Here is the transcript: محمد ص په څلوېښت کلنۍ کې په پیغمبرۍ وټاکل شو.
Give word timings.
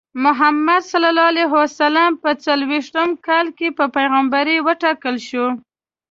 محمد 0.23 0.81
ص 0.89 0.91
په 2.23 2.29
څلوېښت 2.45 2.95
کلنۍ 3.25 3.51
کې 3.57 3.67
په 3.77 3.85
پیغمبرۍ 3.95 4.57
وټاکل 4.63 5.15
شو. 5.27 5.45